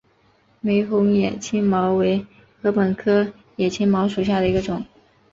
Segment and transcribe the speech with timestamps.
[0.61, 2.25] 玫红野青茅为
[2.63, 4.83] 禾本科野青茅属下的一个种。